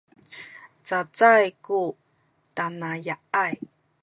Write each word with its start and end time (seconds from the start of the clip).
cacay 0.87 1.45
ku 1.65 1.79
tanaya’ay 2.55 3.55